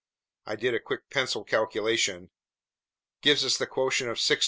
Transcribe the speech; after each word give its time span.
I 0.47 0.55
did 0.55 0.73
a 0.73 0.79
quick 0.79 1.11
pencil 1.11 1.43
calculation."... 1.43 2.31
gives 3.21 3.45
us 3.45 3.59
the 3.59 3.67
quotient 3.67 4.09
of 4.09 4.17
625. 4.19 4.39